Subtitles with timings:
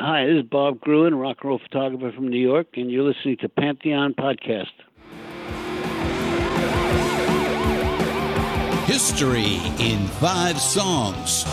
[0.00, 3.36] Hi, this is Bob Gruen, rock and roll photographer from New York, and you're listening
[3.38, 4.66] to Pantheon Podcast.
[8.86, 11.44] History in Five Songs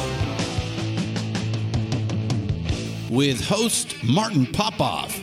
[3.10, 5.20] with host Martin Popoff.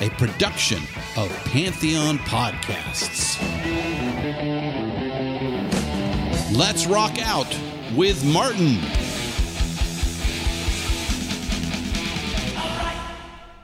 [0.00, 0.82] A production
[1.18, 3.36] of Pantheon Podcasts.
[6.56, 7.54] Let's rock out
[7.96, 9.09] with Martin.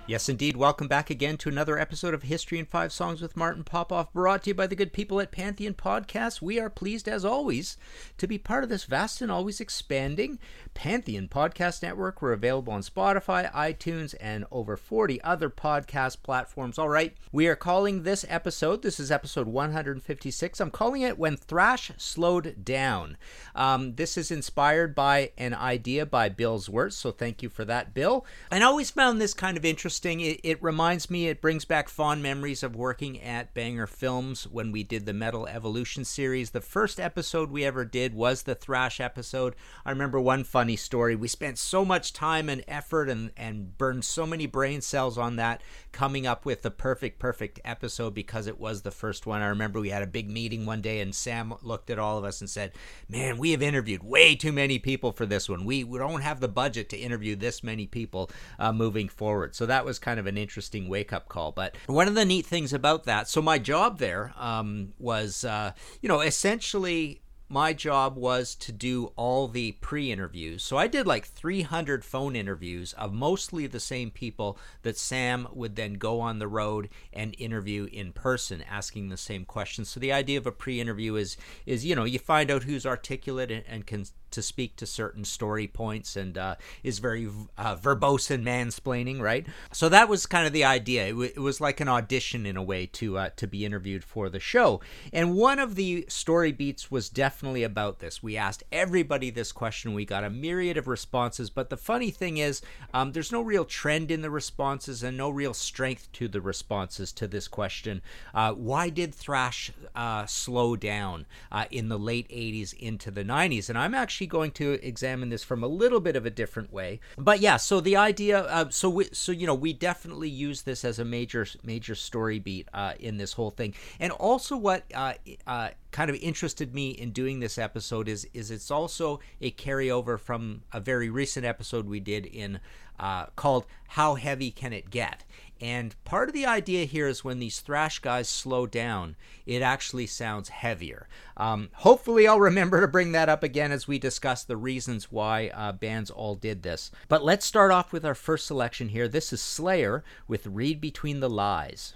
[0.08, 0.56] Yes, indeed.
[0.56, 4.44] Welcome back again to another episode of History in Five Songs with Martin Popoff, brought
[4.44, 6.40] to you by the good people at Pantheon Podcasts.
[6.40, 7.76] We are pleased, as always,
[8.18, 10.38] to be part of this vast and always expanding
[10.74, 12.22] Pantheon Podcast Network.
[12.22, 16.78] We're available on Spotify, iTunes, and over 40 other podcast platforms.
[16.78, 20.60] All right, we are calling this episode, this is episode 156.
[20.60, 23.16] I'm calling it When Thrash Slowed Down.
[23.56, 27.92] Um, this is inspired by an idea by Bill Zwerts, so thank you for that,
[27.92, 28.24] Bill.
[28.52, 29.95] And I always found this kind of interesting.
[30.04, 34.70] It, it reminds me, it brings back fond memories of working at Banger Films when
[34.70, 36.50] we did the Metal Evolution series.
[36.50, 39.56] The first episode we ever did was the Thrash episode.
[39.86, 41.16] I remember one funny story.
[41.16, 45.36] We spent so much time and effort and, and burned so many brain cells on
[45.36, 45.62] that,
[45.92, 49.40] coming up with the perfect, perfect episode because it was the first one.
[49.40, 52.24] I remember we had a big meeting one day and Sam looked at all of
[52.24, 52.72] us and said,
[53.08, 55.64] Man, we have interviewed way too many people for this one.
[55.64, 59.54] We, we don't have the budget to interview this many people uh, moving forward.
[59.54, 61.52] So that was kind of an interesting wake up call.
[61.52, 65.72] But one of the neat things about that, so my job there um, was, uh,
[66.02, 70.64] you know, essentially my job was to do all the pre interviews.
[70.64, 75.76] So I did like 300 phone interviews of mostly the same people that Sam would
[75.76, 79.88] then go on the road and interview in person, asking the same questions.
[79.88, 82.84] So the idea of a pre interview is, is, you know, you find out who's
[82.84, 87.26] articulate and, and can to speak to certain story points and uh, is very
[87.56, 89.46] uh, verbose and mansplaining, right?
[89.72, 91.06] So that was kind of the idea.
[91.06, 94.04] It, w- it was like an audition in a way to uh, to be interviewed
[94.04, 94.82] for the show.
[95.10, 98.22] And one of the story beats was definitely about this.
[98.22, 99.94] We asked everybody this question.
[99.94, 101.48] We got a myriad of responses.
[101.48, 102.60] But the funny thing is,
[102.92, 107.10] um, there's no real trend in the responses and no real strength to the responses
[107.12, 108.02] to this question.
[108.34, 113.70] Uh, why did thrash uh, slow down uh, in the late 80s into the 90s?
[113.70, 117.00] And I'm actually going to examine this from a little bit of a different way.
[117.16, 120.84] But yeah, so the idea, uh, so we, so you know, we definitely use this
[120.84, 125.14] as a major major story beat uh, in this whole thing, and also what uh,
[125.46, 130.18] uh, kind of interested me in doing this episode is is it's also a carryover
[130.18, 132.60] from a very recent episode we did in
[132.98, 135.24] uh, called "How Heavy Can It Get."
[135.60, 140.06] And part of the idea here is when these thrash guys slow down, it actually
[140.06, 141.08] sounds heavier.
[141.36, 145.48] Um, hopefully, I'll remember to bring that up again as we discuss the reasons why
[145.48, 146.90] uh, bands all did this.
[147.08, 149.08] But let's start off with our first selection here.
[149.08, 151.94] This is Slayer with Read Between the Lies.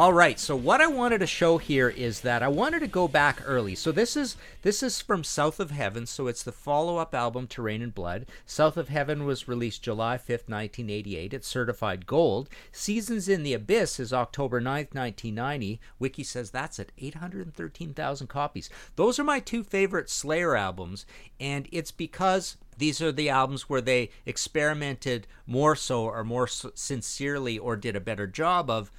[0.00, 0.40] All right.
[0.40, 3.74] So what I wanted to show here is that I wanted to go back early.
[3.74, 6.06] So this is this is from South of Heaven.
[6.06, 8.24] So it's the follow-up album to Reign in Blood.
[8.46, 11.34] South of Heaven was released July 5th, 1988.
[11.34, 12.48] It's certified gold.
[12.72, 15.78] Seasons in the Abyss is October 9th, 1990.
[15.98, 18.70] Wiki says that's at 813,000 copies.
[18.96, 21.04] Those are my two favorite Slayer albums,
[21.38, 27.58] and it's because these are the albums where they experimented more so or more sincerely
[27.58, 28.90] or did a better job of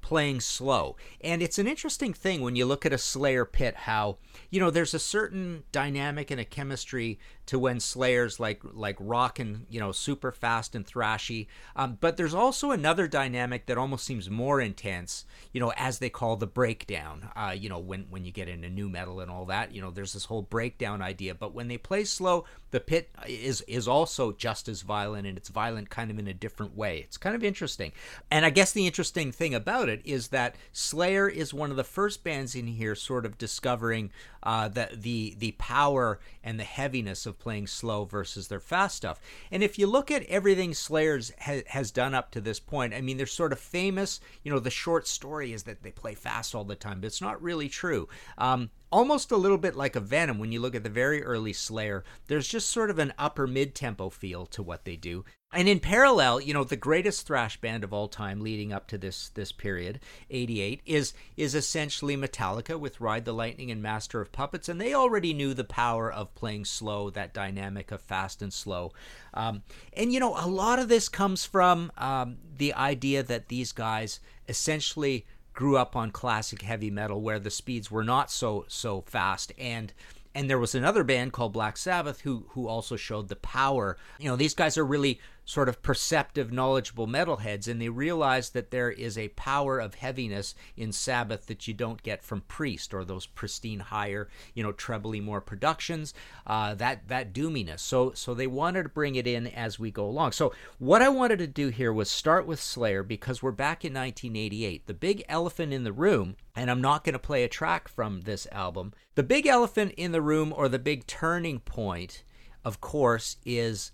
[0.00, 0.96] playing slow.
[1.20, 4.18] And it's an interesting thing when you look at a Slayer pit how,
[4.50, 7.18] you know, there's a certain dynamic and a chemistry
[7.48, 11.46] to when Slayer's like like rocking, you know, super fast and thrashy.
[11.74, 16.10] Um, but there's also another dynamic that almost seems more intense, you know, as they
[16.10, 17.30] call the breakdown.
[17.34, 19.90] Uh, you know, when when you get into nu metal and all that, you know,
[19.90, 21.34] there's this whole breakdown idea.
[21.34, 25.48] But when they play slow, the pit is is also just as violent, and it's
[25.48, 26.98] violent kind of in a different way.
[26.98, 27.92] It's kind of interesting.
[28.30, 31.84] And I guess the interesting thing about it is that Slayer is one of the
[31.84, 34.10] first bands in here sort of discovering
[34.48, 39.20] uh, the the the power and the heaviness of playing slow versus their fast stuff.
[39.50, 43.02] And if you look at everything Slayer's ha- has done up to this point, I
[43.02, 44.20] mean, they're sort of famous.
[44.42, 47.20] You know, the short story is that they play fast all the time, but it's
[47.20, 48.08] not really true.
[48.38, 51.52] Um, almost a little bit like a Venom when you look at the very early
[51.52, 52.02] Slayer.
[52.28, 55.26] There's just sort of an upper mid tempo feel to what they do.
[55.50, 58.98] And in parallel, you know, the greatest thrash band of all time leading up to
[58.98, 59.98] this this period,
[60.28, 64.92] 88, is is essentially Metallica with Ride the Lightning and Master of Puppets, and they
[64.92, 68.92] already knew the power of playing slow, that dynamic of fast and slow.
[69.32, 69.62] Um,
[69.94, 74.20] and you know, a lot of this comes from um, the idea that these guys
[74.50, 75.24] essentially
[75.54, 79.92] grew up on classic heavy metal where the speeds were not so so fast and
[80.34, 83.96] and there was another band called Black Sabbath who who also showed the power.
[84.20, 88.70] You know, these guys are really sort of perceptive, knowledgeable metalheads, and they realize that
[88.70, 93.02] there is a power of heaviness in Sabbath that you don't get from Priest or
[93.02, 96.12] those pristine, higher, you know, trebly more productions.
[96.46, 97.80] Uh, that that doominess.
[97.80, 100.32] So so they wanted to bring it in as we go along.
[100.32, 103.94] So what I wanted to do here was start with Slayer because we're back in
[103.94, 104.86] 1988.
[104.86, 108.20] The big elephant in the room, and I'm not going to play a track from
[108.20, 108.92] this album.
[109.14, 112.22] The big elephant in the room, or the big turning point,
[112.66, 113.92] of course, is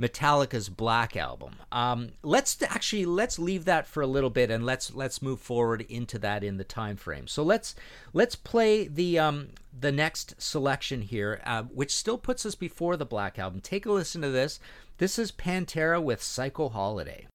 [0.00, 1.56] Metallica's Black album.
[1.70, 5.82] Um, let's actually let's leave that for a little bit and let's let's move forward
[5.82, 7.26] into that in the time frame.
[7.26, 7.74] So let's
[8.12, 9.48] let's play the um,
[9.78, 13.60] the next selection here, uh, which still puts us before the Black album.
[13.60, 14.58] Take a listen to this.
[14.98, 17.26] This is Pantera with Psycho Holiday.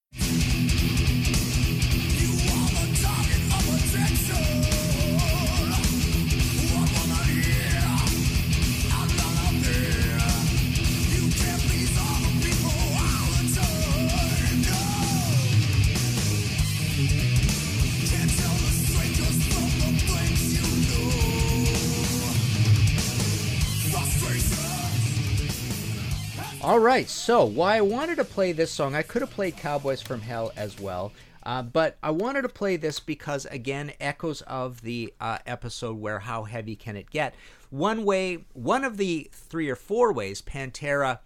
[26.66, 30.02] All right, so why I wanted to play this song, I could have played Cowboys
[30.02, 31.12] from Hell as well,
[31.44, 36.18] uh, but I wanted to play this because, again, echoes of the uh, episode where
[36.18, 37.36] how heavy can it get.
[37.70, 41.20] One way, one of the three or four ways Pantera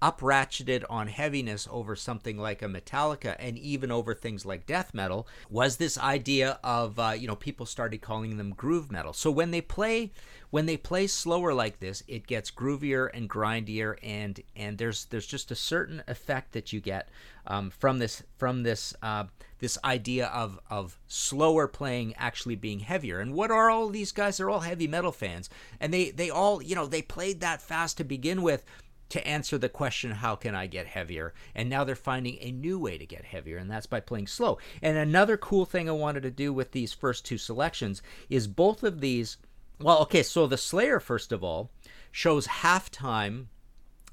[0.00, 4.94] up ratcheted on heaviness over something like a Metallica and even over things like death
[4.94, 9.12] metal was this idea of uh, you know people started calling them groove metal.
[9.12, 10.12] So when they play
[10.50, 15.26] when they play slower like this, it gets groovier and grindier, and and there's there's
[15.26, 17.08] just a certain effect that you get
[17.46, 19.24] um, from this from this uh,
[19.58, 23.20] this idea of of slower playing actually being heavier.
[23.20, 24.38] And what are all these guys?
[24.38, 27.98] They're all heavy metal fans, and they they all you know they played that fast
[27.98, 28.64] to begin with
[29.10, 31.34] to answer the question, how can I get heavier?
[31.54, 34.58] And now they're finding a new way to get heavier, and that's by playing slow.
[34.82, 38.82] And another cool thing I wanted to do with these first two selections is both
[38.82, 39.38] of these
[39.80, 41.70] well, okay, so the Slayer, first of all,
[42.10, 43.46] shows halftime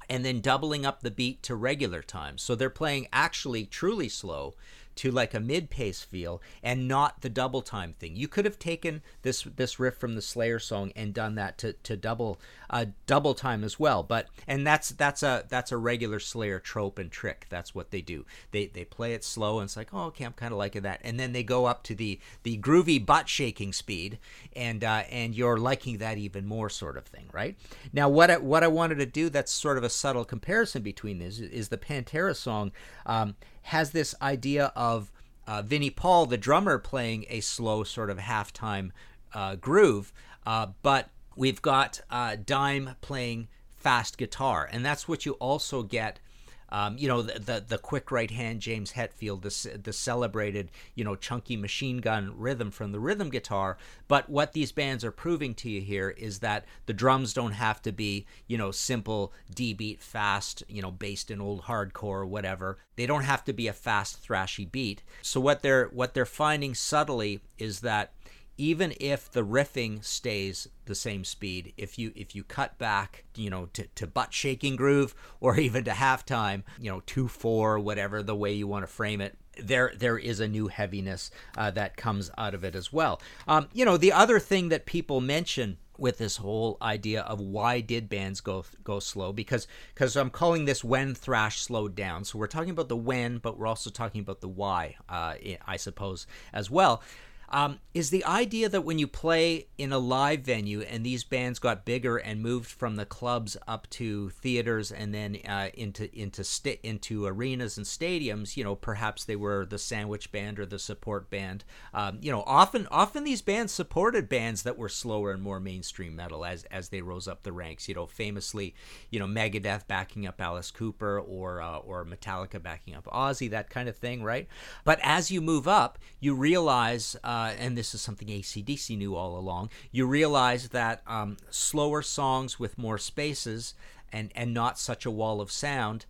[0.08, 2.38] and then doubling up the beat to regular time.
[2.38, 4.54] So they're playing actually truly slow
[4.96, 8.16] to like a mid-pace feel and not the double time thing.
[8.16, 11.72] You could have taken this this riff from the Slayer song and done that to,
[11.72, 14.02] to double uh, double time as well.
[14.02, 17.46] But and that's that's a that's a regular Slayer trope and trick.
[17.48, 18.24] That's what they do.
[18.50, 21.00] They they play it slow and it's like oh okay I'm kind of liking that,
[21.04, 24.18] and then they go up to the the groovy butt shaking speed
[24.54, 27.56] and uh, and you're liking that even more sort of thing, right?
[27.92, 31.18] Now what I, what I wanted to do that's sort of a subtle comparison between
[31.18, 32.72] this is the Pantera song.
[33.04, 33.36] Um,
[33.66, 35.10] has this idea of
[35.46, 38.92] uh, Vinnie Paul, the drummer, playing a slow sort of halftime
[39.34, 40.12] uh, groove,
[40.46, 46.20] uh, but we've got uh, Dime playing fast guitar, and that's what you also get
[46.68, 51.04] Um, you know the, the, the quick right hand James Hetfield, the the celebrated you
[51.04, 53.78] know chunky machine gun rhythm from the rhythm guitar.
[54.08, 57.80] But what these bands are proving to you here is that the drums don't have
[57.82, 62.26] to be you know simple D beat fast, you know based in old hardcore or
[62.26, 62.78] whatever.
[62.96, 65.02] They don't have to be a fast thrashy beat.
[65.22, 68.12] So what they're what they're finding subtly is that
[68.58, 73.50] even if the riffing stays the same speed if you if you cut back you
[73.50, 78.34] know to, to butt shaking groove or even to halftime you know 2-4 whatever the
[78.34, 82.30] way you want to frame it there there is a new heaviness uh, that comes
[82.36, 83.20] out of it as well.
[83.48, 87.80] Um, you know the other thing that people mention with this whole idea of why
[87.80, 89.32] did bands go go slow?
[89.32, 92.24] Because because I'm calling this when thrash slowed down.
[92.24, 95.34] So we're talking about the when but we're also talking about the why uh,
[95.66, 97.02] I suppose as well
[97.48, 101.58] um, is the idea that when you play in a live venue and these bands
[101.58, 106.42] got bigger and moved from the clubs up to theaters and then uh, into into
[106.42, 110.78] sta- into arenas and stadiums, you know, perhaps they were the sandwich band or the
[110.78, 111.64] support band.
[111.94, 116.16] Um, you know, often often these bands supported bands that were slower and more mainstream
[116.16, 117.88] metal as as they rose up the ranks.
[117.88, 118.74] You know, famously,
[119.10, 123.70] you know, Megadeth backing up Alice Cooper or uh, or Metallica backing up Ozzy, that
[123.70, 124.48] kind of thing, right?
[124.84, 127.16] But as you move up, you realize.
[127.22, 132.00] Uh, uh, and this is something ACDC knew all along, you realize that um, slower
[132.00, 133.74] songs with more spaces
[134.10, 136.06] and, and not such a wall of sound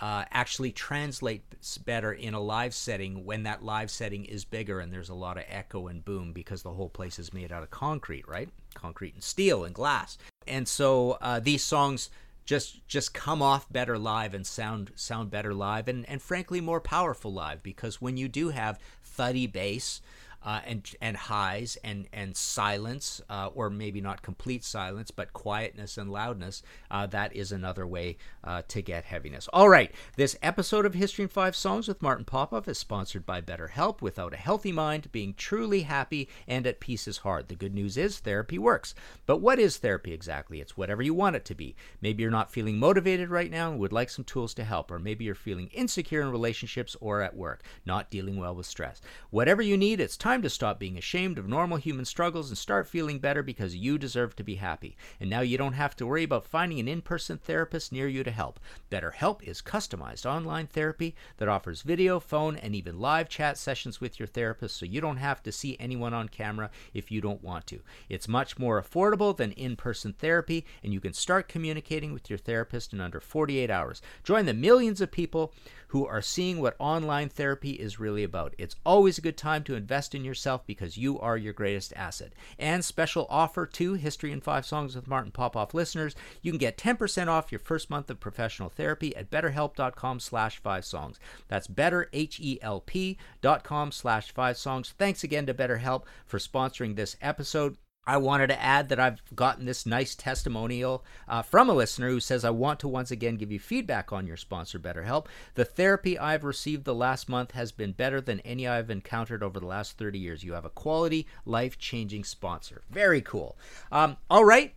[0.00, 4.90] uh, actually translates better in a live setting when that live setting is bigger and
[4.90, 7.70] there's a lot of echo and boom because the whole place is made out of
[7.70, 8.48] concrete, right?
[8.72, 10.16] Concrete and steel and glass.
[10.46, 12.08] And so uh, these songs
[12.46, 16.80] just just come off better live and sound sound better live and, and frankly more
[16.80, 20.00] powerful live because when you do have thuddy bass
[20.44, 25.98] uh, and and highs and and silence, uh, or maybe not complete silence, but quietness
[25.98, 26.62] and loudness.
[26.90, 29.48] Uh, that is another way uh, to get heaviness.
[29.52, 33.40] All right, this episode of History in Five Songs with Martin Popoff is sponsored by
[33.40, 34.00] BetterHelp.
[34.00, 37.48] Without a healthy mind, being truly happy and at peace is hard.
[37.48, 38.94] The good news is therapy works.
[39.26, 40.60] But what is therapy exactly?
[40.60, 41.76] It's whatever you want it to be.
[42.00, 44.98] Maybe you're not feeling motivated right now and would like some tools to help, or
[44.98, 49.00] maybe you're feeling insecure in relationships or at work, not dealing well with stress.
[49.30, 52.56] Whatever you need, it's time time to stop being ashamed of normal human struggles and
[52.56, 54.96] start feeling better because you deserve to be happy.
[55.18, 58.22] And now you don't have to worry about finding an in person therapist near you
[58.22, 58.60] to help.
[58.92, 64.20] BetterHelp is customized online therapy that offers video, phone, and even live chat sessions with
[64.20, 67.66] your therapist so you don't have to see anyone on camera if you don't want
[67.66, 67.80] to.
[68.08, 72.38] It's much more affordable than in person therapy, and you can start communicating with your
[72.38, 74.00] therapist in under 48 hours.
[74.22, 75.52] Join the millions of people
[75.90, 78.54] who are seeing what online therapy is really about.
[78.58, 82.32] It's always a good time to invest in yourself because you are your greatest asset.
[82.60, 86.78] And special offer to History in 5 Songs with Martin Popoff listeners, you can get
[86.78, 91.18] 10% off your first month of professional therapy at betterhelp.com slash 5 songs.
[91.48, 94.94] That's betterhelp.com slash 5 songs.
[94.96, 97.76] Thanks again to BetterHelp for sponsoring this episode.
[98.06, 102.20] I wanted to add that I've gotten this nice testimonial uh, from a listener who
[102.20, 105.26] says, I want to once again give you feedback on your sponsor, BetterHelp.
[105.54, 109.60] The therapy I've received the last month has been better than any I've encountered over
[109.60, 110.42] the last 30 years.
[110.42, 112.82] You have a quality, life changing sponsor.
[112.90, 113.58] Very cool.
[113.92, 114.74] Um, all right.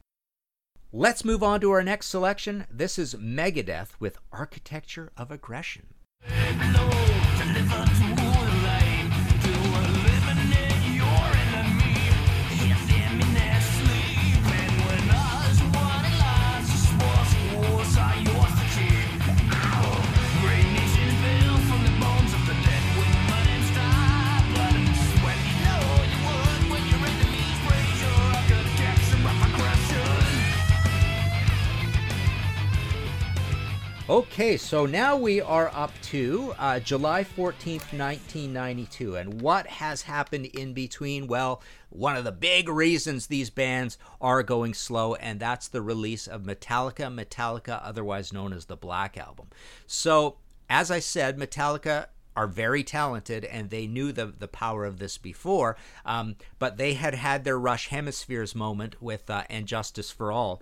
[0.91, 2.67] Let's move on to our next selection.
[2.69, 5.87] This is Megadeth with Architecture of Aggression.
[34.13, 39.15] Okay, so now we are up to uh, July 14th, 1992.
[39.15, 41.25] And what has happened in between?
[41.25, 46.27] Well, one of the big reasons these bands are going slow, and that's the release
[46.27, 49.47] of Metallica, Metallica, otherwise known as the Black Album.
[49.87, 50.37] So,
[50.69, 52.05] as I said, Metallica
[52.35, 56.93] are very talented and they knew the the power of this before, um, but they
[56.93, 60.61] had had their Rush Hemispheres moment with uh, And Justice for All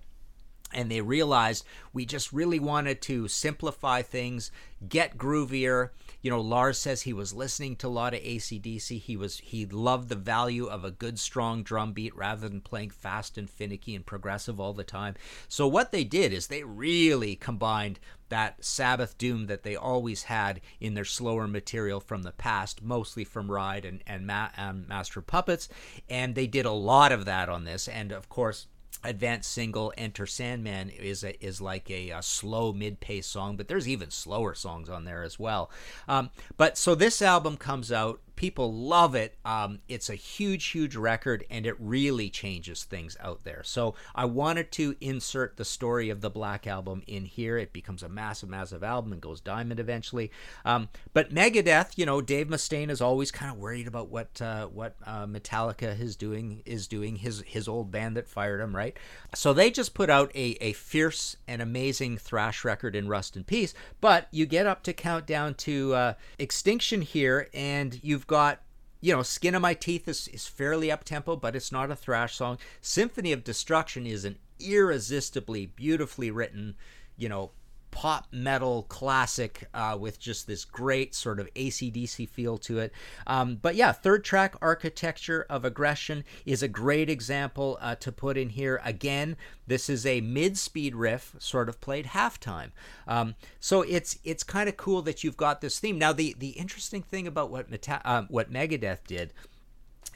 [0.74, 4.52] and they realized we just really wanted to simplify things,
[4.88, 5.90] get groovier.
[6.22, 9.00] You know, Lars says he was listening to a lot of ACDC.
[9.00, 12.92] He was he loved the value of a good strong drum beat rather than playing
[12.92, 15.16] fast and finicky and progressive all the time.
[15.48, 18.00] So what they did is they really combined
[18.30, 23.26] that Sabbath doom that they always had in their slower material from the past, mostly
[23.26, 25.68] from Ride and and, Ma- and Master Puppets,
[26.10, 27.88] and they did a lot of that on this.
[27.88, 28.68] And of course,
[29.04, 33.88] advanced single enter sandman is a, is like a, a slow mid-pace song but there's
[33.88, 35.70] even slower songs on there as well.
[36.08, 39.38] Um, but so this album comes out people love it.
[39.46, 43.62] Um, it's a huge huge record and it really changes things out there.
[43.64, 47.58] So i wanted to insert the story of the black album in here.
[47.58, 50.32] It becomes a massive massive album and goes diamond eventually.
[50.66, 54.68] Um, but megadeth you know dave mustaine is always kind of worried about what uh,
[54.68, 58.98] what uh, metallica is doing is doing his his old band that fired him right?
[59.34, 63.44] So they just put out a, a fierce and amazing thrash record in Rust in
[63.44, 68.62] Peace, but you get up to countdown to uh, Extinction here, and you've got
[69.02, 71.96] you know, Skin of My Teeth is, is fairly up tempo, but it's not a
[71.96, 72.60] thrash song.
[72.82, 76.76] Symphony of Destruction is an irresistibly beautifully written,
[77.18, 77.50] you know,
[77.92, 82.92] pop metal classic uh, with just this great sort of ACDC feel to it.
[83.28, 88.38] Um, but yeah, third track, Architecture of Aggression, is a great example uh, to put
[88.38, 88.82] in here.
[88.84, 89.36] Again,
[89.68, 92.72] this is a mid-speed riff, sort of played halftime.
[93.08, 95.98] Um, so it's it's kind of cool that you've got this theme.
[95.98, 99.34] Now, the the interesting thing about what Meta- uh, what Megadeth did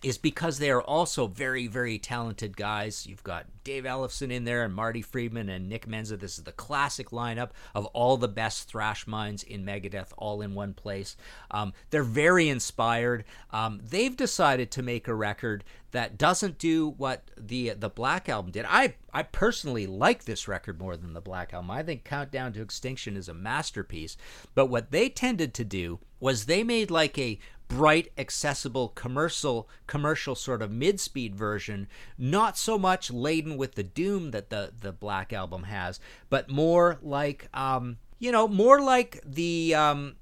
[0.05, 3.07] is because they are also very, very talented guys.
[3.07, 6.15] You've got Dave Ellefson in there and Marty Friedman and Nick Menza.
[6.15, 10.53] This is the classic lineup of all the best thrash minds in Megadeth all in
[10.53, 11.17] one place.
[11.49, 13.23] Um, they're very inspired.
[13.51, 15.63] Um, they've decided to make a record
[15.95, 18.65] that doesn't do what the the Black album did.
[18.67, 21.71] I I personally like this record more than the Black album.
[21.71, 24.17] I think Countdown to Extinction is a masterpiece.
[24.53, 30.35] But what they tended to do was they made like a bright, accessible commercial commercial
[30.35, 35.33] sort of mid-speed version, not so much laden with the doom that the the Black
[35.33, 40.15] album has, but more like um, you know, more like the um,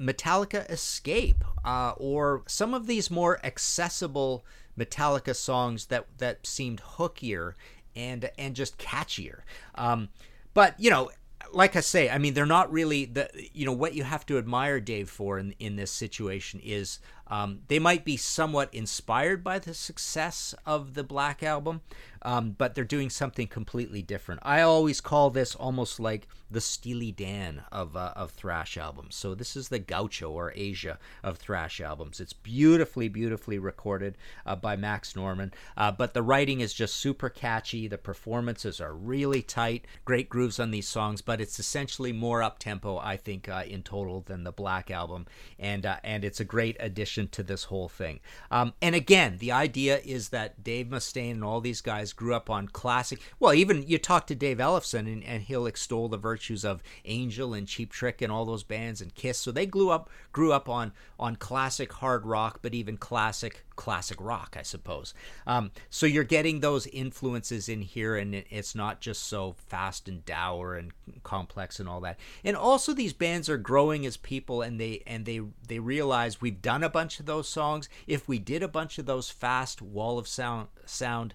[0.00, 4.44] Metallica Escape uh, or some of these more accessible
[4.78, 7.54] Metallica songs that that seemed hookier
[7.94, 9.40] and and just catchier.
[9.74, 10.08] Um,
[10.54, 11.10] but you know,
[11.52, 14.38] like I say, I mean, they're not really the you know what you have to
[14.38, 16.98] admire Dave for in in this situation is
[17.32, 21.80] um, they might be somewhat inspired by the success of the Black Album,
[22.20, 24.42] um, but they're doing something completely different.
[24.44, 29.14] I always call this almost like the Steely Dan of uh, of thrash albums.
[29.14, 32.20] So this is the Gaucho or Aja of thrash albums.
[32.20, 37.30] It's beautifully, beautifully recorded uh, by Max Norman, uh, but the writing is just super
[37.30, 37.88] catchy.
[37.88, 42.58] The performances are really tight, great grooves on these songs, but it's essentially more up
[42.58, 45.26] tempo, I think, uh, in total than the Black Album,
[45.58, 48.20] and uh, and it's a great addition to this whole thing.
[48.50, 52.50] Um, and again, the idea is that Dave Mustaine and all these guys grew up
[52.50, 53.20] on classic.
[53.38, 57.54] Well, even you talk to Dave Ellefson and, and he'll extol the virtues of Angel
[57.54, 59.38] and Cheap Trick and all those bands and Kiss.
[59.38, 64.18] So they grew up grew up on on classic hard rock, but even classic classic
[64.20, 65.14] rock, I suppose.
[65.46, 70.24] Um, so you're getting those influences in here, and it's not just so fast and
[70.24, 72.18] dour and complex and all that.
[72.44, 76.62] And also, these bands are growing as people, and they and they they realize we've
[76.62, 77.88] done a bunch of those songs.
[78.06, 81.34] If we did a bunch of those fast wall of sound sound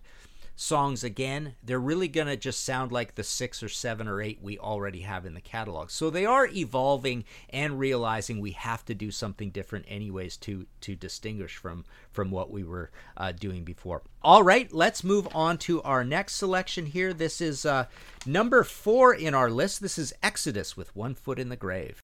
[0.57, 4.39] songs again, they're really going to just sound like the six or seven or eight
[4.41, 5.91] we already have in the catalog.
[5.91, 10.95] So they are evolving and realizing we have to do something different anyways to to
[10.95, 14.01] distinguish from from what we were uh, doing before.
[14.23, 17.13] All right, let's move on to our next selection here.
[17.13, 17.85] This is uh,
[18.25, 19.81] number four in our list.
[19.81, 22.01] This is Exodus with One Foot in the Grave.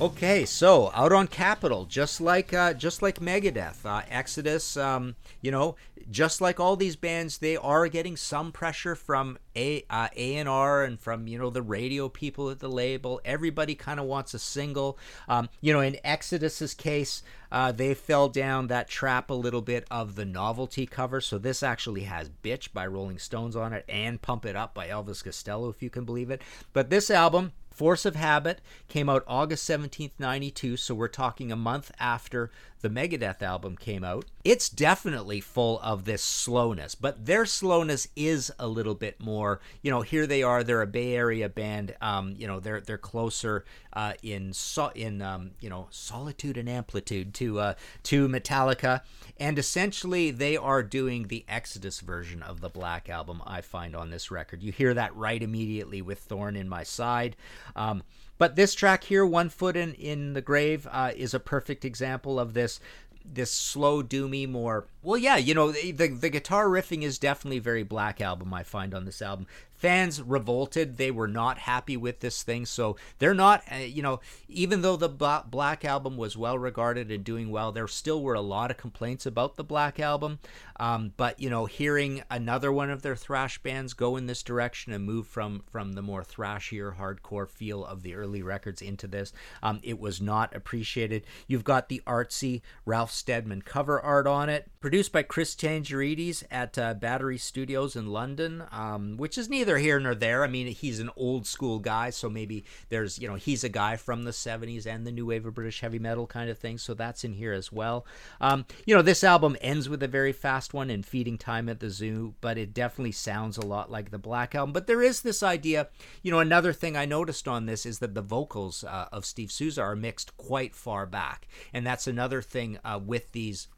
[0.00, 5.50] Okay, so out on Capitol, just like uh, just like Megadeth, uh, Exodus, um, you
[5.50, 5.76] know,
[6.10, 10.48] just like all these bands, they are getting some pressure from a uh, A and
[10.48, 13.20] R and from you know the radio people at the label.
[13.26, 14.98] Everybody kind of wants a single.
[15.28, 19.86] Um, you know, in Exodus's case, uh, they fell down that trap a little bit
[19.90, 21.20] of the novelty cover.
[21.20, 24.88] So this actually has "Bitch" by Rolling Stones on it and "Pump It Up" by
[24.88, 26.40] Elvis Costello, if you can believe it.
[26.72, 31.56] But this album Force of Habit came out August 17th, 92, so we're talking a
[31.56, 37.44] month after the Megadeth album came out, it's definitely full of this slowness, but their
[37.44, 39.60] slowness is a little bit more.
[39.82, 41.94] You know, here they are; they're a Bay Area band.
[42.00, 46.68] Um, you know, they're they're closer uh, in so, in um, you know solitude and
[46.68, 49.02] amplitude to uh, to Metallica,
[49.38, 53.42] and essentially they are doing the Exodus version of the Black album.
[53.46, 57.36] I find on this record, you hear that right immediately with Thorn in My Side.
[57.76, 58.02] Um,
[58.40, 62.40] but this track here, One Foot in, in the Grave, uh, is a perfect example
[62.40, 62.80] of this
[63.22, 67.82] this slow doomy more well yeah you know the, the, guitar riffing is definitely very
[67.82, 69.46] black album i find on this album
[69.80, 70.98] fans revolted.
[70.98, 72.66] They were not happy with this thing.
[72.66, 77.24] So they're not, uh, you know, even though the Black Album was well regarded and
[77.24, 80.38] doing well, there still were a lot of complaints about the Black Album.
[80.78, 84.92] Um, but, you know, hearing another one of their thrash bands go in this direction
[84.92, 89.32] and move from, from the more thrashier, hardcore feel of the early records into this,
[89.62, 91.24] um, it was not appreciated.
[91.46, 96.78] You've got the artsy Ralph Steadman cover art on it, produced by Chris Tsangarides at
[96.78, 100.42] uh, Battery Studios in London, um, which is neither neither here nor there.
[100.42, 103.96] I mean, he's an old school guy, so maybe there's, you know, he's a guy
[103.96, 106.92] from the 70s and the new wave of British heavy metal kind of thing, so
[106.92, 108.04] that's in here as well.
[108.40, 111.78] Um, you know, this album ends with a very fast one in Feeding Time at
[111.78, 114.72] the Zoo, but it definitely sounds a lot like the Black Album.
[114.72, 115.88] But there is this idea,
[116.22, 119.52] you know, another thing I noticed on this is that the vocals uh, of Steve
[119.52, 123.68] Souza are mixed quite far back, and that's another thing uh, with these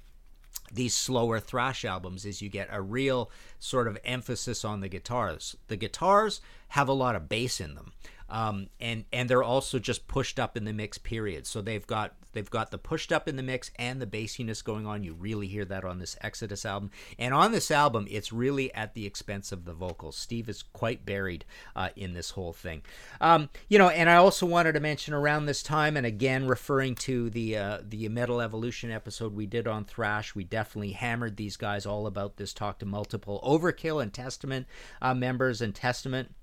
[0.73, 5.57] these slower thrash albums is you get a real sort of emphasis on the guitars.
[5.69, 7.93] The guitars have a lot of bass in them.
[8.33, 11.47] Um, and and they're also just pushed up in the mix period.
[11.47, 14.87] So they've got they've got the pushed up in the mix and the bassiness going
[14.87, 15.05] on.
[15.05, 18.95] You really hear that on this Exodus album, and on this album, it's really at
[18.95, 20.17] the expense of the vocals.
[20.17, 21.45] Steve is quite buried
[21.77, 22.81] uh, in this whole thing,
[23.21, 23.91] um, you know.
[23.91, 27.79] And I also wanted to mention around this time, and again referring to the uh,
[27.87, 32.39] the Metal Evolution episode we did on thrash, we definitely hammered these guys all about
[32.39, 32.55] this.
[32.55, 34.67] Talked to multiple Overkill and Testament
[35.03, 36.35] uh, members, and Testament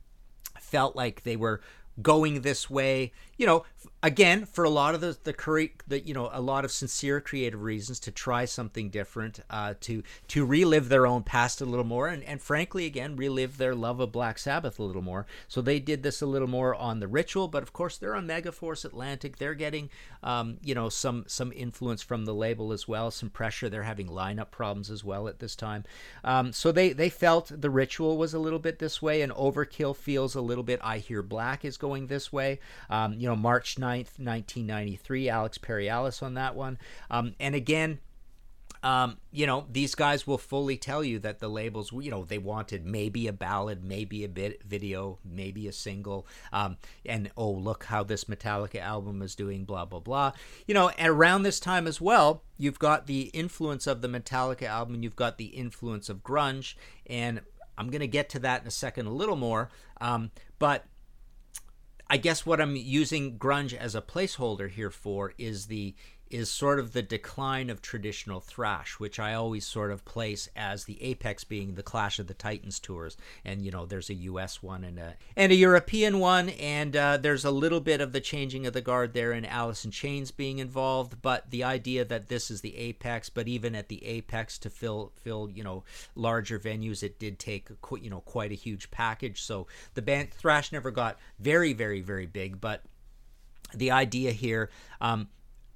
[0.60, 1.62] felt like they were
[2.02, 3.63] going this way you know
[4.04, 7.19] again for a lot of the the curry the you know a lot of sincere
[7.21, 11.86] creative reasons to try something different uh, to to relive their own past a little
[11.86, 15.25] more and, and frankly again relive their love of black sabbath a little more.
[15.47, 18.28] So they did this a little more on the ritual but of course they're on
[18.28, 19.38] megaforce atlantic.
[19.38, 19.89] They're getting
[20.21, 23.69] um, you know some some influence from the label as well some pressure.
[23.69, 25.86] They're having lineup problems as well at this time.
[26.25, 29.95] Um, so they they felt the ritual was a little bit this way and overkill
[29.95, 32.60] feels a little bit i hear black is going this way.
[32.89, 35.30] Um, you march 9th 1993.
[35.30, 36.78] Alex Perialis on that one.
[37.10, 38.00] Um, and again,
[38.82, 42.38] um, you know, these guys will fully tell you that the labels, you know, they
[42.38, 47.86] wanted maybe a ballad, maybe a bit video, maybe a single, um, and oh, look
[47.86, 50.32] how this Metallica album is doing, blah blah blah.
[50.65, 54.68] You know, and around this time as well, you've got the influence of the Metallica
[54.68, 57.42] album, you've got the influence of grunge, and
[57.78, 60.86] I'm gonna get to that in a second a little more, um, but
[62.10, 65.93] I guess what I'm using grunge as a placeholder here for is the
[66.30, 70.86] is sort of the decline of traditional thrash, which I always sort of place as
[70.86, 73.18] the apex being the Clash of the Titans tours.
[73.44, 74.62] And you know, there's a U.S.
[74.62, 78.22] one and a and a European one, and uh, there's a little bit of the
[78.22, 81.22] changing of the guard there, and Alice in Chains being involved.
[81.22, 85.12] But the idea that this is the apex, but even at the apex to fill
[85.15, 85.84] fill you know
[86.15, 87.70] larger venues, it did take
[88.02, 89.42] you know quite a huge package.
[89.42, 92.84] So the band thrash never got very very very big, but
[93.74, 94.70] the idea here.
[95.02, 95.28] Um,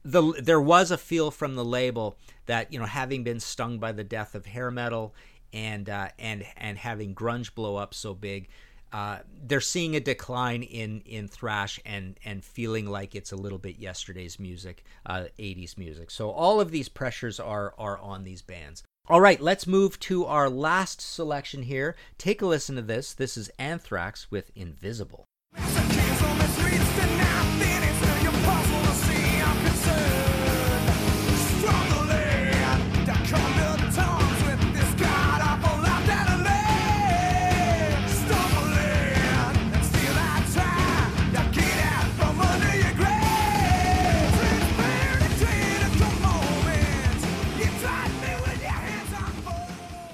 [0.04, 3.92] the there was a feel from the label that you know having been stung by
[3.92, 5.13] the death of hair metal
[5.54, 8.50] and uh, and and having grunge blow up so big
[8.94, 13.58] uh, they're seeing a decline in in thrash and and feeling like it's a little
[13.58, 16.12] bit yesterday's music uh, 80s music.
[16.12, 18.84] So all of these pressures are are on these bands.
[19.10, 21.96] All right let's move to our last selection here.
[22.20, 23.13] Take a listen to this.
[23.13, 25.26] This is anthrax with invisible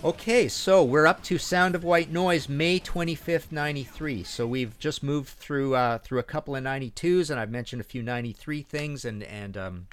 [0.02, 4.24] Okay, so we're up to Sound of White Noise, May 25th, 93.
[4.24, 7.84] So we've just moved through uh, through a couple of 92s, and I've mentioned a
[7.84, 9.88] few 93 things, and and um,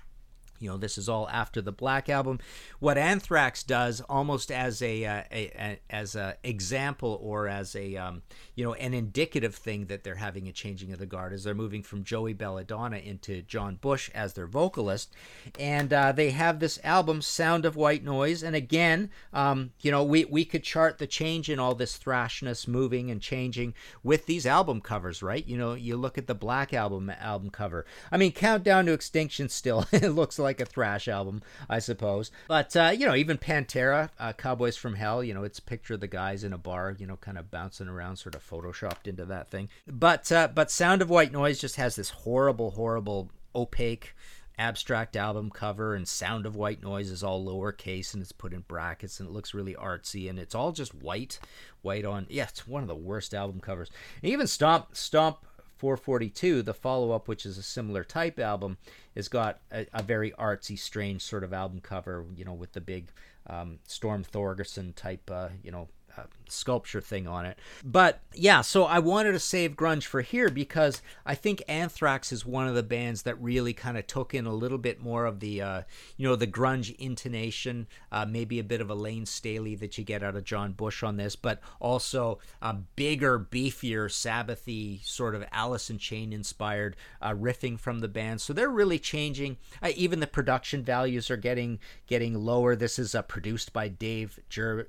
[0.59, 2.39] you know this is all after the black album.
[2.79, 7.97] What anthrax does almost as a, uh, a, a, as a example or as a
[7.97, 8.23] um,
[8.55, 11.55] you know an indicative thing that they're having a changing of the guard is they're
[11.55, 15.13] moving from joey belladonna into john bush as their vocalist.
[15.59, 18.43] And uh, they have this album sound of white noise.
[18.43, 22.67] And again um, you know we, we could chart the change in all this thrashness
[22.67, 25.47] moving and changing with these album covers right?
[25.47, 27.85] You know you look at the black album album cover.
[28.11, 32.31] I mean countdown to extinction still it looks like like a thrash album, I suppose.
[32.49, 36.01] But uh, you know, even Pantera, uh, Cowboys from Hell, you know, it's picture of
[36.01, 39.25] the guys in a bar, you know, kind of bouncing around, sort of photoshopped into
[39.27, 39.69] that thing.
[39.87, 44.15] But uh, but Sound of White Noise just has this horrible, horrible, opaque
[44.59, 48.61] abstract album cover and sound of white noise is all lowercase and it's put in
[48.61, 51.39] brackets and it looks really artsy and it's all just white
[51.83, 53.91] white on yeah it's one of the worst album covers
[54.23, 55.46] and even stomp stomp
[55.77, 58.79] 442, the follow up, which is a similar type album,
[59.15, 62.81] has got a, a, very artsy, strange sort of album cover, you know, with the
[62.81, 63.11] big
[63.47, 67.59] um, Storm Thorgerson type, uh, you know, uh, sculpture thing on it.
[67.85, 72.47] But yeah, so I wanted to save grunge for here because I think Anthrax is
[72.47, 75.41] one of the bands that really kind of took in a little bit more of
[75.41, 75.83] the, uh,
[76.17, 80.05] you know, the grunge intonation, uh, maybe a bit of a Layne Staley that you
[80.05, 85.45] get out of John Bush on this, but also a bigger, beefier, Sabbathy sort of
[85.53, 88.41] Alice in Chain inspired uh, riffing from the band.
[88.41, 89.57] So they're really changing.
[89.83, 92.77] Uh, even the production values are getting getting lower.
[92.77, 94.89] This is uh, produced by Dave Jer-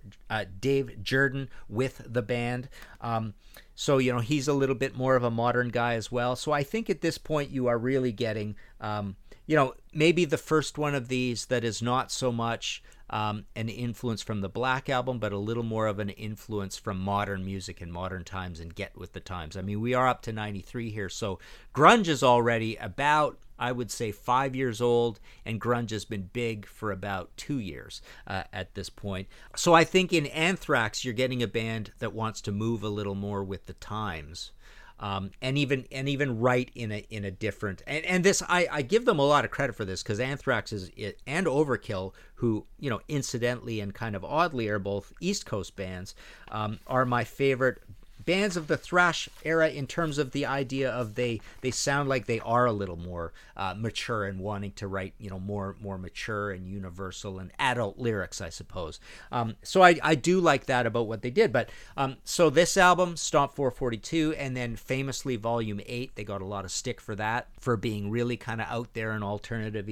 [0.59, 2.69] Dave Jerden with the band.
[3.01, 3.33] Um,
[3.73, 6.35] so, you know, he's a little bit more of a modern guy as well.
[6.35, 9.15] So I think at this point you are really getting, um,
[9.45, 13.69] you know, maybe the first one of these that is not so much um, an
[13.69, 17.81] influence from the Black Album, but a little more of an influence from modern music
[17.81, 19.55] and modern times and get with the times.
[19.55, 21.39] I mean, we are up to 93 here, so
[21.73, 26.67] grunge is already about I would say five years old, and grunge has been big
[26.67, 29.27] for about two years uh, at this point.
[29.55, 33.15] So I think in Anthrax, you're getting a band that wants to move a little
[33.15, 34.51] more with the times.
[34.99, 38.67] Um, and even and even write in a in a different and, and this I,
[38.71, 40.89] I give them a lot of credit for this because Anthrax is
[41.27, 46.15] and Overkill who you know incidentally and kind of oddly are both East Coast bands
[46.49, 47.79] um, are my favorite
[48.27, 52.25] bands of the thrash era in terms of the idea of they they sound like
[52.27, 55.97] they are a little more uh, mature and wanting to write you know more more
[55.97, 58.99] mature and universal and adult lyrics I suppose.
[59.31, 62.77] Um, so I, I do like that about what they did but um, so this
[62.77, 67.15] album Stomp 442 and then famously Volume 8 they got a lot of stick for
[67.15, 69.87] that for being really kind of out there and alternative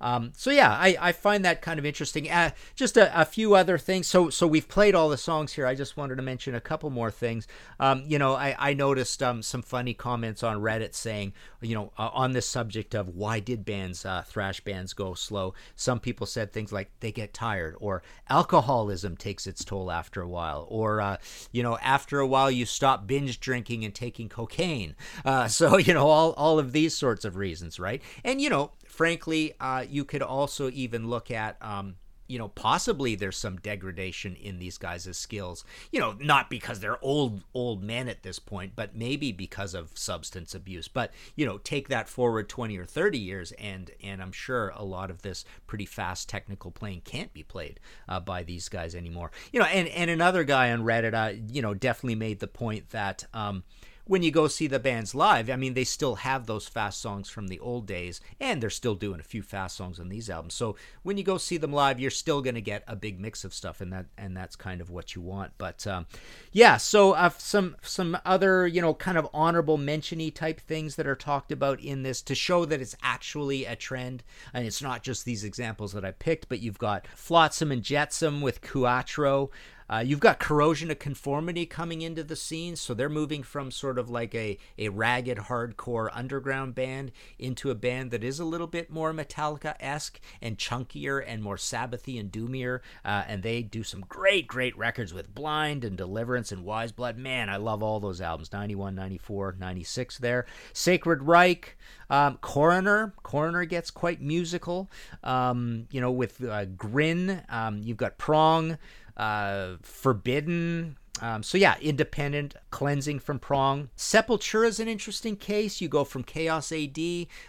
[0.00, 2.30] um, so yeah I, I find that kind of interesting.
[2.30, 4.06] Uh, just a, a few other things.
[4.06, 5.66] So so we've played all the songs here.
[5.66, 7.46] I just wanted to mention a couple more things
[7.78, 11.92] um, you know, I, I noticed um, some funny comments on Reddit saying, you know,
[11.98, 15.54] uh, on this subject of why did bands, uh, thrash bands, go slow.
[15.76, 20.28] Some people said things like they get tired, or alcoholism takes its toll after a
[20.28, 21.16] while, or uh,
[21.52, 24.96] you know, after a while you stop binge drinking and taking cocaine.
[25.24, 28.02] Uh, so you know, all all of these sorts of reasons, right?
[28.24, 31.56] And you know, frankly, uh, you could also even look at.
[31.60, 31.96] Um,
[32.30, 35.64] you know, possibly there's some degradation in these guys' skills.
[35.90, 39.98] You know, not because they're old old men at this point, but maybe because of
[39.98, 40.86] substance abuse.
[40.86, 44.84] But you know, take that forward 20 or 30 years, and and I'm sure a
[44.84, 49.32] lot of this pretty fast technical playing can't be played uh, by these guys anymore.
[49.52, 52.90] You know, and and another guy on Reddit, uh, you know, definitely made the point
[52.90, 53.26] that.
[53.34, 53.64] Um,
[54.10, 57.30] when you go see the bands live, I mean, they still have those fast songs
[57.30, 60.54] from the old days, and they're still doing a few fast songs on these albums.
[60.54, 63.44] So when you go see them live, you're still going to get a big mix
[63.44, 65.52] of stuff, and that and that's kind of what you want.
[65.58, 66.06] But um,
[66.50, 71.06] yeah, so uh, some some other you know kind of honorable mentiony type things that
[71.06, 75.04] are talked about in this to show that it's actually a trend, and it's not
[75.04, 79.50] just these examples that I picked, but you've got Flotsam and Jetsam with Cuatro.
[79.90, 83.98] Uh, you've got corrosion of conformity coming into the scene, so they're moving from sort
[83.98, 88.68] of like a, a ragged hardcore underground band into a band that is a little
[88.68, 92.80] bit more Metallica esque and chunkier and more Sabbathy and doomier.
[93.04, 97.18] Uh, and they do some great, great records with Blind and Deliverance and Wise Blood.
[97.18, 100.46] Man, I love all those albums 91, 94, 96 there.
[100.72, 101.76] Sacred Reich,
[102.08, 103.12] um, Coroner.
[103.24, 104.88] Coroner gets quite musical,
[105.24, 107.42] um, you know, with uh, Grin.
[107.48, 108.78] Um, you've got Prong
[109.20, 110.96] uh, Forbidden.
[111.20, 113.90] Um, so yeah, independent cleansing from prong.
[113.96, 115.80] Sepultura is an interesting case.
[115.80, 116.98] You go from Chaos AD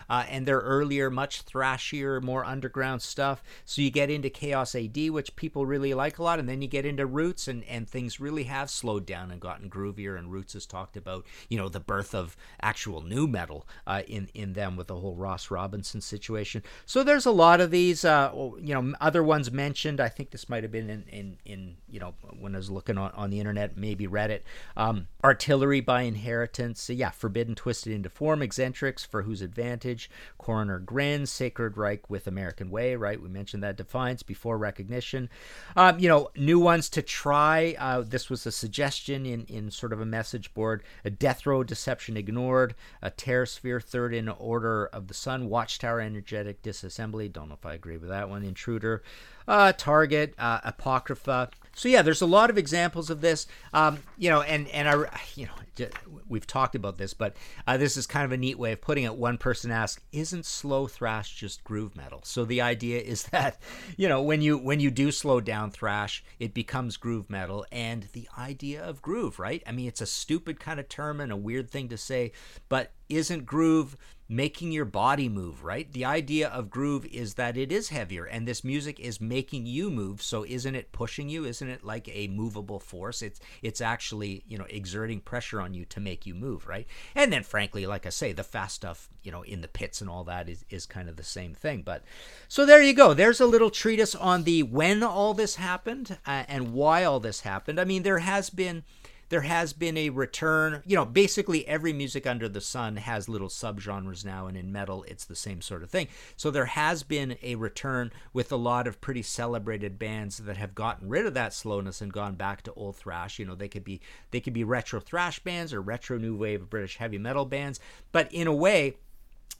[0.10, 3.41] uh, and their earlier, much thrashier, more underground stuff.
[3.63, 6.67] So you get into Chaos AD, which people really like a lot, and then you
[6.67, 10.17] get into Roots, and and things really have slowed down and gotten groovier.
[10.17, 14.30] And Roots has talked about you know the birth of actual nu metal uh, in
[14.34, 16.63] in them with the whole Ross Robinson situation.
[16.86, 18.04] So there's a lot of these.
[18.04, 20.02] Uh, you know, other ones mentioned.
[20.02, 22.97] I think this might have been in in, in you know when I was looking
[22.97, 24.42] on, on the internet, maybe Reddit.
[24.76, 26.82] Um, artillery by inheritance.
[26.82, 28.42] So yeah, forbidden, twisted into form.
[28.42, 30.10] Xentrix for whose advantage.
[30.38, 31.32] Coroner grins.
[31.32, 32.96] Sacred Reich with American Way.
[32.96, 35.30] Right, we mentioned that defiance before recognition.
[35.76, 37.76] Um, you know, new ones to try.
[37.78, 40.84] Uh, this was a suggestion in in sort of a message board.
[41.06, 42.76] A death row deception ignored.
[43.02, 45.50] A terror sphere third in order of the sun.
[45.50, 47.32] Watchtower energetic disassembly.
[47.32, 48.44] Don't know if I agree with that one.
[48.44, 49.04] Intruder
[49.52, 51.50] uh, Target, uh, Apocrypha.
[51.74, 53.48] So yeah, there's a lot of examples of this.
[53.74, 55.88] Um, you know, and and I, you know,
[56.28, 57.36] we've talked about this, but
[57.68, 59.16] uh, this is kind of a neat way of putting it.
[59.16, 63.60] One person asked, "Isn't slow thrash just groove metal?" So the idea is that,
[63.98, 68.08] you know, when you when you do slow down thrash, it becomes groove metal, and
[68.14, 69.64] the idea of groove, right?
[69.68, 72.32] I mean, it's a stupid kind of term and a weird thing to say,
[72.70, 73.97] but isn't groove
[74.32, 75.91] making your body move, right?
[75.91, 79.91] The idea of groove is that it is heavier and this music is making you
[79.91, 81.43] move, so isn't it pushing you?
[81.43, 83.21] Isn't it like a movable force?
[83.21, 86.88] It's it's actually, you know, exerting pressure on you to make you move, right?
[87.13, 90.10] And then frankly, like I say, the fast stuff, you know, in the pits and
[90.10, 91.82] all that is is kind of the same thing.
[91.82, 92.04] But
[92.47, 93.13] so there you go.
[93.13, 97.41] There's a little treatise on the when all this happened uh, and why all this
[97.41, 97.82] happened.
[97.82, 98.84] I mean, there has been
[99.32, 100.84] there has been a return.
[100.86, 105.06] You know, basically every music under the sun has little subgenres now, and in metal,
[105.08, 106.10] it's the same sort of thing.
[106.36, 110.76] So there has been a return with a lot of pretty celebrated bands that have
[110.76, 113.39] gotten rid of that slowness and gone back to old thrash.
[113.39, 116.70] You know, they could be they could be retro thrash bands or retro new wave
[116.70, 117.80] British heavy metal bands,
[118.12, 118.98] but in a way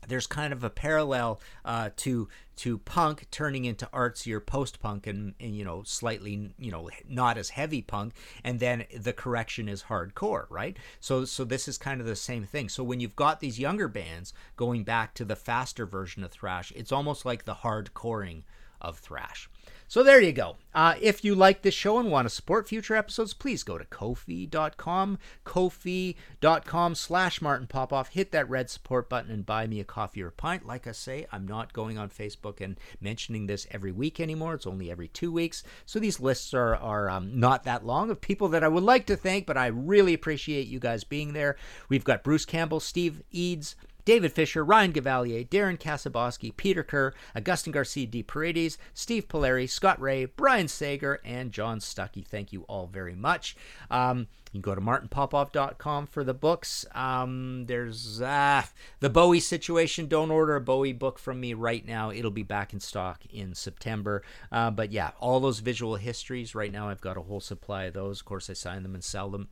[0.08, 5.34] there's kind of a parallel uh, to to punk turning into artsier post punk and,
[5.40, 9.84] and, you know slightly you know not as heavy punk and then the correction is
[9.84, 10.78] hardcore right?
[11.00, 12.70] So so this is kind of the same thing.
[12.70, 16.72] So when you've got these younger bands going back to the faster version of thrash
[16.76, 18.44] it's almost like the hardcoring
[18.80, 19.50] of thrash
[19.92, 20.56] so there you go.
[20.74, 23.84] Uh, if you like this show and want to support future episodes, please go to
[23.84, 28.08] Ko-fi.com, Ko-fi.com slash Martin Popoff.
[28.08, 30.66] Hit that red support button and buy me a coffee or a pint.
[30.66, 34.54] Like I say, I'm not going on Facebook and mentioning this every week anymore.
[34.54, 35.62] It's only every two weeks.
[35.86, 39.08] So these lists are, are um, not that long of people that I would like
[39.08, 41.58] to thank, but I really appreciate you guys being there.
[41.90, 47.72] We've got Bruce Campbell, Steve Eads, David Fisher, Ryan Gavalier, Darren Kasaboski, Peter Kerr, Augustin
[47.72, 52.26] Garcia de Paredes, Steve Polari, Scott Ray, Brian Sager, and John Stuckey.
[52.26, 53.56] Thank you all very much.
[53.90, 56.86] Um, you can go to martinpopoff.com for the books.
[56.94, 58.64] Um, there's uh,
[59.00, 60.08] the Bowie situation.
[60.08, 62.12] Don't order a Bowie book from me right now.
[62.12, 64.24] It'll be back in stock in September.
[64.52, 67.94] Uh, but yeah, all those visual histories right now, I've got a whole supply of
[67.94, 68.20] those.
[68.20, 69.48] Of course, I sign them and sell them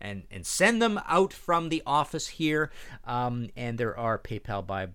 [0.00, 2.70] and and send them out from the office here.
[3.04, 4.86] Um, and there are PayPal buy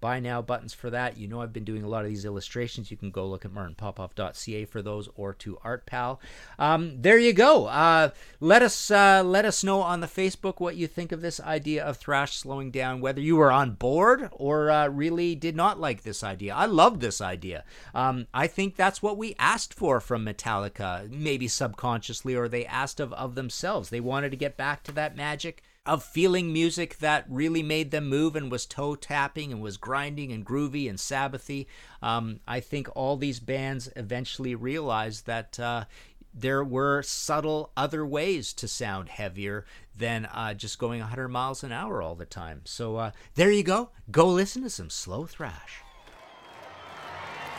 [0.00, 1.16] buy now buttons for that.
[1.16, 2.90] You know, I've been doing a lot of these illustrations.
[2.90, 6.18] You can go look at martinpopoff.ca for those or to ArtPal.
[6.58, 7.66] Um, there you go.
[7.66, 11.40] Uh, let us uh, let us know on the Facebook what you think of this
[11.40, 13.00] idea of thrash slowing down.
[13.00, 16.54] Whether you were on board or uh, really did not like this idea.
[16.54, 17.64] I love this idea.
[17.94, 23.00] Um, I think that's what we asked for from Metallica, maybe subconsciously, or they asked
[23.00, 23.90] of of themselves.
[23.90, 28.08] They wanted to get back to that magic of feeling music that really made them
[28.08, 31.66] move and was toe tapping and was grinding and groovy and Sabbathy.
[32.02, 35.84] Um, I think all these bands eventually realized that uh,
[36.34, 39.64] there were subtle other ways to sound heavier
[39.96, 42.60] than uh, just going 100 miles an hour all the time.
[42.64, 43.90] So uh, there you go.
[44.10, 45.80] Go listen to some slow thrash.